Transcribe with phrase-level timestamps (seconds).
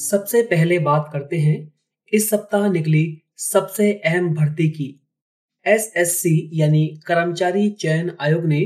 [0.00, 1.72] सबसे पहले बात करते हैं,
[2.12, 5.08] इस सप्ताह निकली सबसे अहम भर्ती की।
[5.66, 8.60] एसएससी यानी कर्मचारी चयन आयोग ने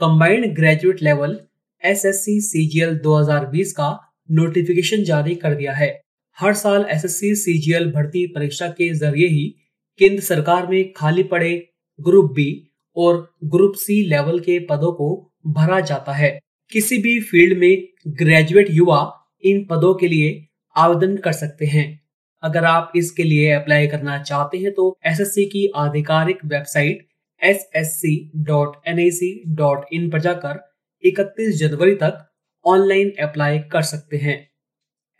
[0.00, 1.40] combined graduate level
[1.84, 6.02] SSC CGL 2020 का नोटिफिकेशन जारी कर दिया है।
[6.38, 9.56] हर साल एसएससी सीजीएल भर्ती परीक्षा के ज़रिए ही
[9.98, 11.68] केंद्र सरकार में खाली पड़े
[12.00, 16.38] ग्रुप बी और ग्रुप सी लेवल के पदों को भरा जाता है।
[16.72, 22.02] किसी भी फ़ील्ड में ग्रेजुएट युवा इन पदों के लिए आवेदन कर सकते हैं।
[22.42, 27.08] अगर आप इसके लिए अप्लाई करना चाहते हैं तो एसएससी की आधिकारिक वेबसाइट
[27.42, 32.32] ssc.nic.in पर जाकर 31 जनवरी तक
[32.64, 34.50] ऑनलाइन अप्लाई कर सकते हैं।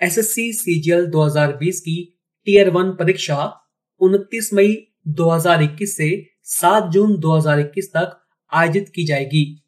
[0.01, 3.67] एसएससी सीजीएल 2020 की टीयर वन परीक्षा
[4.01, 9.63] 29 मई 2021 से 7 जून 2021 तक आयोजित की जाएगी।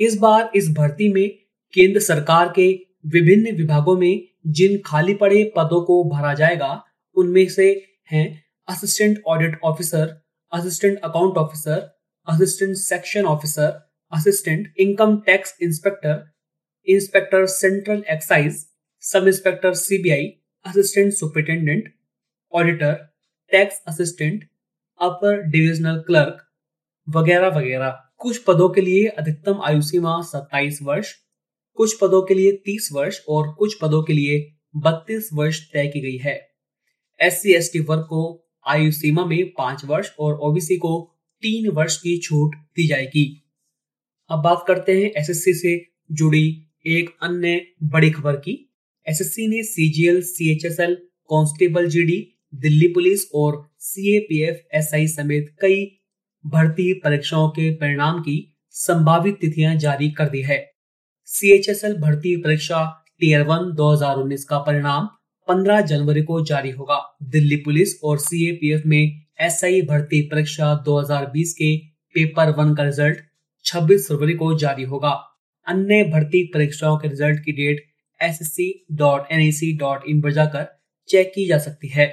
[0.00, 1.38] इस बार इस भर्ती में
[1.74, 6.82] केंद्र सरकार के विभिन्न विभागों में जिन खाली पड़े पदों को भरा जाएगा,
[7.16, 7.68] उनमें से
[8.12, 11.78] हैं assistant audit officer assistant account officer
[12.28, 13.72] assistant section officer
[14.12, 16.24] assistant income tax inspector
[16.88, 18.66] inspector central excise
[19.02, 20.26] sub inspector CBI
[20.66, 21.92] assistant superintendent
[22.52, 22.94] auditor
[23.50, 24.44] tax assistant
[25.00, 26.42] upper divisional clerk
[27.08, 31.12] वगैरह वगैरह। कुछ पदों के लिए अधिकतम आयु सीमा 27 वर्ष
[31.76, 36.00] कुछ पदों के लिए 30 वर्ष और कुछ पदों के लिए 32 वर्ष तय की
[36.00, 36.48] गई है।
[37.20, 42.18] एस सी वर्ग को आयु सीमा में पाँच वर्ष और ओबीसी को तीन वर्ष की
[42.18, 43.42] छूट दी जाएगी।
[44.30, 48.72] अब बात करते हैं एसएससी से जुड़ी एक अन्य बड़ी खबर की।
[49.08, 50.94] एसएससी ने CGL, CHSL,
[51.30, 56.00] constable GD, Delhi police और सीएपीएफ, एसआई समेत कई
[56.46, 60.75] भर्ती परीक्षाओं के परिणाम की संभावित तिथियाँ जारी कर दी है।
[61.28, 62.78] सीएचएसएल भर्ती परीक्षा
[63.20, 65.08] टीयर वन 2019 का परिणाम
[65.48, 69.00] 15 जनवरी को जारी होगा। दिल्ली पुलिस और सीएपीएफ में
[69.40, 71.76] एसआई भर्ती परीक्षा 2020 के
[72.14, 73.18] पेपर वन का रिज़ल्ट
[73.64, 75.10] 26 फरवरी को जारी होगा।
[75.66, 77.84] अन्य भर्ती परीक्षाओं के रिज़ल्ट की date
[78.20, 80.66] S S C dot N C dot in पर जाकर
[81.08, 82.06] चेक की जा सकती है।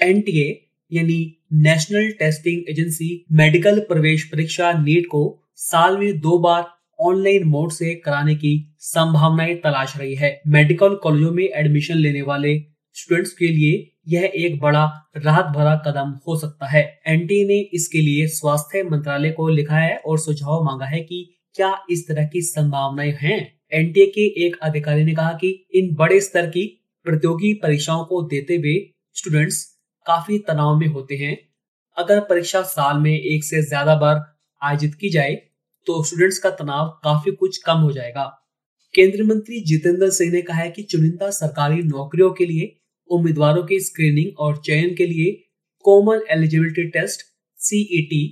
[0.00, 0.46] एनटीए
[0.92, 1.18] यानी
[1.62, 5.26] नेशनल टेस्टिंग एजेंसी मेडिकल प्रवेश परीक्षा नीट को
[5.62, 6.64] साल में दो बार
[6.98, 12.58] ऑनलाइन मोड से कराने की संभावनाएँ तलाश रही है। मेडिकल कॉलेजों में एडमिशन लेने वाले
[12.96, 14.84] स्टूडेंट्स के लिए यह एक बड़ा
[15.16, 19.96] राहत भरा कदम हो सकता है। एनटी ने इसके लिए स्वास्थ्य मंत्रालय को लिखा है
[19.96, 23.38] और सुझाव मांगा है कि क्या इस तरह की संभावनाएँ हैं?
[23.72, 26.66] एनटीए के एक अधिकारी ने कहा कि इन बड़े स्तर की
[27.06, 28.74] प्रतियोगी परीक्षाओं को देते हुए
[29.16, 29.64] स्टूडेंट्स
[30.06, 31.36] काफ़ी तनाव में होते हैं।
[31.96, 34.22] अगर परीक्षा साल में एक से ज़्यादा बार
[34.62, 35.34] आयोजित की जाए
[35.86, 38.24] तो स्टूडेंट्स का तनाव काफ़ी कुछ कम हो जाएगा।
[38.94, 42.76] केंद्रीय मंत्री जितेंद्र सिंह ने कहा है कि चुनिंदा सरकारी नौकरियों के लिए,
[43.10, 45.32] उम्मीदवारों की स्क्रीनिंग और चयन के लिए
[45.84, 47.22] कॉमन एलिजिबिलिटी टेस्ट
[47.58, 48.22] सीईटी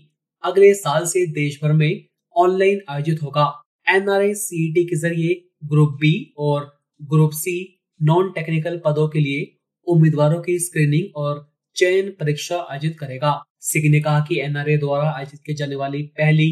[0.45, 2.05] अगले साल से देश भर में
[2.37, 3.47] ऑनलाइन आयोजित होगा।
[3.89, 10.41] एनआरआई सीईटी के ज़रिए ग्रुप बी और ग्रुप सी नॉन टेक्निकल पदों के लिए उम्मीदवारों
[10.43, 11.47] की स्क्रीनिंग और
[11.77, 16.51] चयन परीक्षा आयोजित करेगा। सिंह ने कहा कि एनआरए द्वारा आयोजित की जाने वाली पहली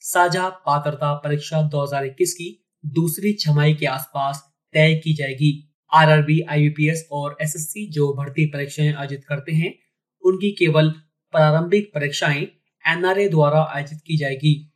[0.00, 4.42] साझा पात्रता परीक्षा 2021 की दूसरी छमाई के आसपास
[4.74, 9.74] तय की जाएगी। आरआरबी, आईबीपीएस और एसएससी जो भर्ती परीक्षाएँ आयोजित करते हैं
[10.24, 10.90] उनकी केवल
[11.32, 12.42] प्रारंभिक परीक्षाएँ
[12.88, 14.72] एनआरए द्वारा आयोजित की जाएगी।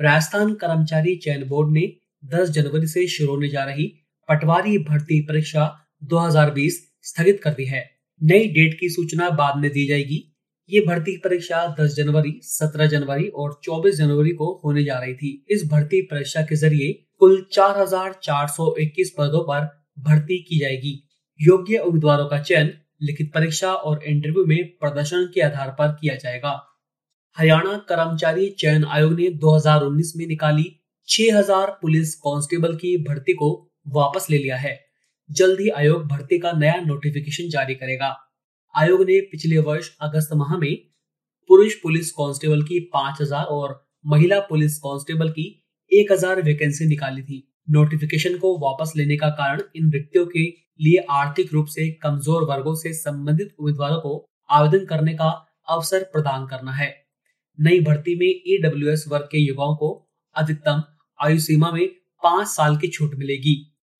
[0.00, 1.92] राजस्थान कर्मचारी चयन बोर्ड ने
[2.24, 3.86] 10 जनवरी से शुरू होने जा रही
[4.28, 7.90] पटवारी भर्ती परीक्षा 2020 स्थगित कर दी है।
[8.22, 10.33] नई डेट की सूचना बाद में दी जाएगी।
[10.70, 15.46] ये भर्ती परीक्षा 10 जनवरी 17 जनवरी और 24 जनवरी को होने जा रही थी।
[15.50, 21.08] इस भर्ती परीक्षा के ज़रिए कुल 4,421 पदों पर भर्ती की जाएगी।
[21.40, 22.72] योग्य उम्मीदवारों का चयन
[23.02, 26.66] लिखित परीक्षा और इंटरव्यू में प्रदर्शन के आधार पर किया जाएगा।
[27.38, 34.26] हरियाणा कर्मचारी चयन आयोग ने 2019 में निकाली 6000 पुलिस कांस्टेबल की भर्ती को वापस
[34.30, 34.80] ले लिया है।
[35.30, 38.20] जल्द ही आयोग भर्ती का नया नोटिफिकेशन जारी करेगा।
[38.74, 40.76] आयोग ने पिछले वर्ष अगस्त माह में
[41.50, 43.74] पुरुष पुलिस कांस्टेबल की 5000 और
[44.06, 45.44] महिला पुलिस कांस्टेबल की
[45.92, 50.44] 1000 वैकेंसी निकाली थी। नोटिफिकेशन को वापस लेने का कारण इन रिक्तियों के
[50.80, 55.30] लिए आर्थिक रूप से कमज़ोर वर्गों से संबंधित उम्मीदवारों को आवेदन करने का
[55.68, 56.92] अवसर प्रदान करना है।
[57.58, 59.90] नई भर्ती में ईडब्ल्यू वर्ग के युवाओं को
[60.36, 60.82] अधिकतम
[61.20, 61.86] आयु सीमा में
[62.22, 63.56] पाँच साल की छूट मिलेगी।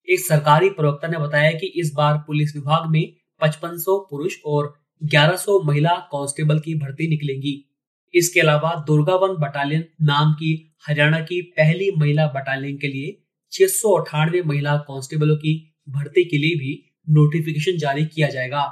[0.08, 3.02] एक सरकारी प्रवक्ता ने बताया कि इस बार पुलिस विभाग में
[3.44, 7.70] 5500 पुरुष और 1100 महिला कांस्टेबल की भर्ती निकलेंगी।
[8.14, 13.92] इसके अलावा दुर्गावन बटालियन नाम की हरियाणा की पहली महिला बटालियन के लिए छह सौ
[13.92, 18.62] अठानवे महिला कांस्टेबलों की भर्ती के लिए भी नोटिफिकेशन जारी किया जाएगा।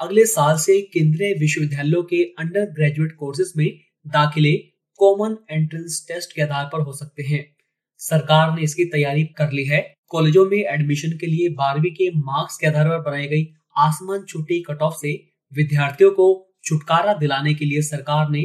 [0.00, 4.52] अगले साल से केंद्रीय विश्वविद्यालयों के अंडर ग्रेजुएट कोर्सेज में दाखिले
[4.96, 7.56] कॉमन एंट्रेंस टेस्ट के आधार पर हो सकते हैं।
[7.98, 12.58] सरकार ने इसकी तैयारी कर ली है। कॉलेजों में एडमिशन के लिए बारहवीं के मार्क्स
[12.58, 13.44] के आधार पर बनाई गई
[13.76, 15.12] आसमान छुट्टी कट ऑफ़ से
[15.52, 16.26] विद्यार्थियों को
[16.64, 18.40] छुटकारा दिलाने के लिए सरकार ने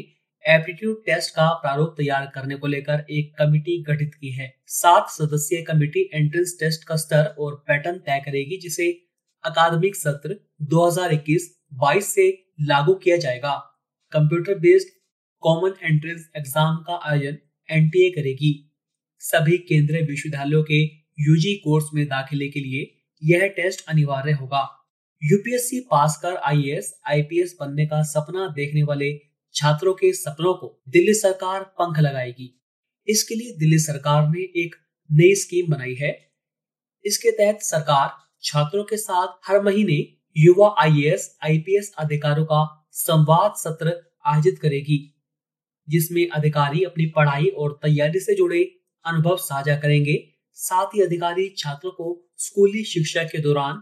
[0.45, 5.61] एप्टीट्यूड टेस्ट का प्रारूप तैयार करने को लेकर एक कमेटी गठित की है। सात सदस्यीय
[5.61, 8.91] कमेटी एंट्रेंस टेस्ट का स्तर और पैटर्न तय करेगी, जिसे
[9.43, 10.35] अकादमिक सत्र
[10.67, 12.29] 2021-22 से
[12.61, 13.55] लागू किया जाएगा।
[14.13, 14.95] Computer based
[15.43, 17.37] common entrance exam का आयोजन
[17.69, 18.53] एनटीए करेगी।
[19.21, 20.81] सभी केंद्रीय विश्वविद्यालयों के
[21.19, 22.91] यूजी कोर्स में दाखिले के लिए
[23.23, 24.63] यह टेस्ट अनिवार्य होगा।
[25.21, 29.11] यूपीएससी पास कर आईएएस, आईपीएस बनने का सपना देखने वाले
[29.55, 32.53] छात्रों के सपनों को दिल्ली सरकार पंख लगाएगी।
[33.07, 34.75] इसके लिए दिल्ली सरकार ने एक
[35.09, 36.11] नई स्कीम बनाई है।
[37.05, 38.11] इसके तहत सरकार
[38.43, 39.97] छात्रों के साथ हर महीने
[40.35, 44.99] युवा आईएएस, आईपीएस अधिकारियों का संवाद सत्र आयोजित करेगी,
[45.87, 48.63] जिसमें अधिकारी अपनी पढ़ाई और तैयारी से जुड़े
[49.05, 50.17] अनुभव साझा करेंगे।
[50.57, 53.81] साथ ही अधिकारी छात्रों को स्कूली शिक्षा के दौरान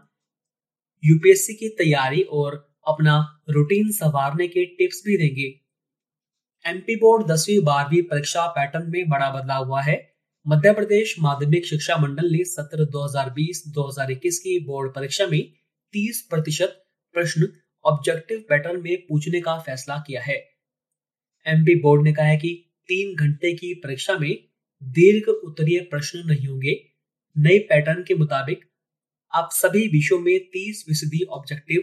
[1.03, 5.61] यूपीएससी की तैयारी और अपना रूटीन संवारने के टिप्स भी देंगे।
[6.65, 10.15] एमपी बोर्ड दसवीं बारहवीं परीक्षा पैटर्न में बड़ा बदलाव हुआ है।
[10.47, 15.53] मध्य प्रदेश माध्यमिक शिक्षा मंडल ने सत्र 2020-2021 की बोर्ड परीक्षा में
[15.93, 16.83] 30 प्रतिशत
[17.13, 17.47] प्रश्न
[17.85, 20.35] ऑब्जेक्टिव पैटर्न में पूछने का फैसला किया है।
[21.45, 22.53] एमपी बोर्ड ने कहा है कि
[22.87, 24.35] तीन घंटे की परीक्षा में
[24.83, 26.89] दीर्घ उत्तरीय प्रश्न नहीं होंगे।
[27.37, 28.65] नए पैटर्न के मुताबिक
[29.35, 31.81] आप सभी विषयों में 30 फ़ीसदी ऑब्जेक्टिव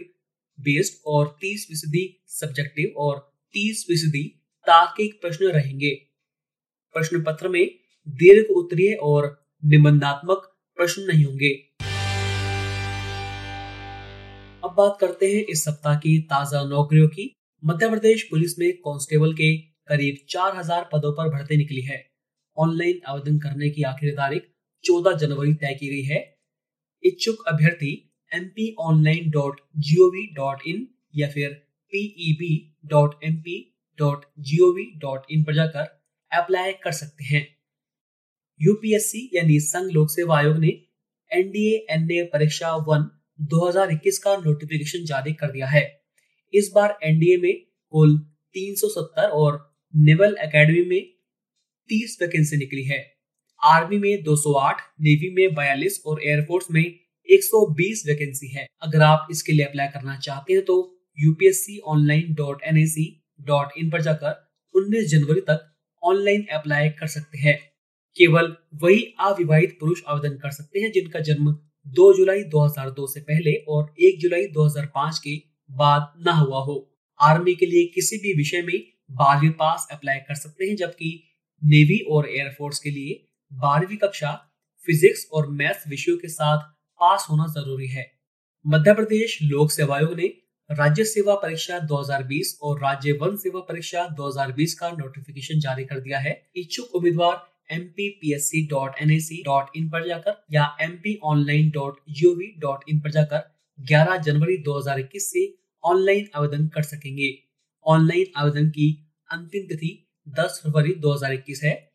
[0.59, 4.23] बेस्ड और 30 फ़ीसदी सब्जेक्टिव और 30 फ़ीसदी
[4.67, 5.95] तार्किक प्रश्न रहेंगे।
[6.93, 7.71] प्रश्न पत्र में
[8.07, 11.53] दीर्घ उत्तरीय और निबंधात्मक प्रश्न नहीं होंगे।
[14.63, 17.35] अब बात करते हैं इस सप्ताह की ताज़ा नौकरियों की।
[17.65, 22.11] मध्य प्रदेश पुलिस में कांस्टेबल के करीब 4000 पदों पर भर्ती निकली है।
[22.57, 24.43] ऑनलाइन आवेदन करने की आखिरी तारीख
[24.83, 26.42] 14 जनवरी तय की गई है।
[27.05, 31.49] इच्छुक अभ्यर्थी M P online dot G O V dot in या फिर
[31.91, 37.23] PEB dot M P dot G O V dot in पर जाकर अप्लाई कर सकते
[37.23, 37.57] हैं।
[38.61, 40.85] यूपीएससी यानी संघ लोक सेवा आयोग ने
[41.31, 43.09] एनडीए एनडीए परीक्षा वन
[43.41, 46.01] 2021 का नोटिफिकेशन जारी कर दिया है।
[46.53, 48.17] इस बार एनडीए में कुल
[48.51, 51.13] 370 और नेवल एकेडमी में
[51.89, 53.12] तीस वैकेंसी निकली है।
[53.63, 56.83] आर्मी में 208, नेवी में 42 और एयरफोर्स में
[57.29, 60.75] 120 वैकेंसी है। अगर आप इसके लिए अप्लाई करना चाहते हैं तो
[61.17, 61.77] यूपीएससी
[63.41, 64.33] डॉट इन पर जाकर
[64.75, 65.69] 19 जनवरी तक
[66.03, 67.57] ऑनलाइन अप्लाई कर सकते हैं।
[68.15, 71.51] केवल वही अविवाहित पुरुष आवेदन कर सकते हैं जिनका जन्म
[71.85, 75.35] 2 जुलाई 2002 से पहले और 1 जुलाई 2005 के
[75.69, 76.77] बाद न हुआ हो।
[77.19, 78.79] आर्मी के लिए किसी भी विषय में
[79.11, 81.19] बारहवीं पास अप्लाई कर सकते हैं जबकि
[81.61, 84.49] नेवी और एयरफोर्स के लिए बारहवीं कक्षा,
[84.85, 86.57] फिजिक्स और मैथ विषयों के साथ
[86.99, 88.11] पास होना ज़रूरी है।
[88.67, 90.33] मध्य प्रदेश लोक सेवा आयोग ने
[90.71, 96.19] राज्य सेवा परीक्षा 2020 और राज्य वन सेवा परीक्षा 2020 का नोटिफिकेशन जारी कर दिया
[96.19, 98.33] है। इच्छुक उम्मीदवार एम पी
[99.79, 101.19] पर जाकर या एम पी
[102.99, 107.43] पर जाकर 11 जनवरी 2021 से ऑनलाइन आवेदन कर सकेंगे।
[107.85, 111.92] ऑनलाइन आवेदन की अंतिम तिथि 10 फरवरी 2021 है।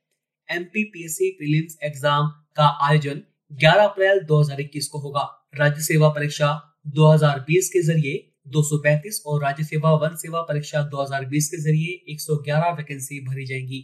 [0.50, 5.22] M P P S C prelims exam का आयोजन 11 अप्रैल 2021 को होगा।
[5.54, 6.48] राज्य सेवा परीक्षा
[6.94, 8.14] 2020 के ज़रिए
[8.46, 13.82] 235 और राज्य सेवा वन सेवा परीक्षा 2020 के ज़रिए 111 वैकेंसी भरी जाएँगी।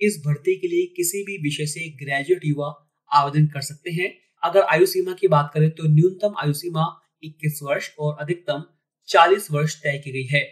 [0.00, 2.68] इस भर्ती के लिए किसी भी विषय से ग्रेजुएट युवा
[3.10, 6.86] आवेदन कर सकते हैं। अगर आयु सीमा की बात करें तो न्यूनतम आयु सीमा
[7.24, 8.62] 21 वर्ष और अधिकतम
[9.08, 10.44] 40 वर्ष तय की गई है।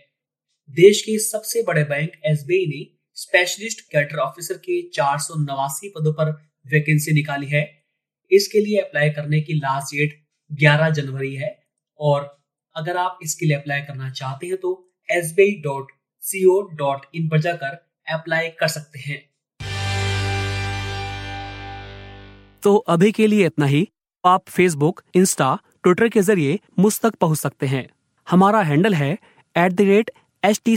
[0.74, 2.82] देश के सबसे बड़े बैंक SBI ने
[3.16, 7.84] स्पेशलिस्ट कैडर ऑफिसर के चार सौ नवासी पदों पर वैकेंसी निकाली है।
[8.30, 11.66] इसके लिए अप्लाई करने की लास्ट डेट 11 जनवरी है
[12.00, 12.42] और
[12.76, 18.98] अगर आप इसके लिए अप्लाई करना चाहते हैं तो एस पर जाकर अप्लाई कर सकते
[18.98, 19.30] हैं।
[22.62, 23.88] तो अभी के लिए इतना ही।
[24.26, 27.88] आप फेसबुक इंस्टा ट्विटर के ज़रिए मुझ तक पहुँच सकते हैं।
[28.30, 29.18] हमारा हैंडल है
[29.56, 30.10] at the rate
[30.44, 30.76] H T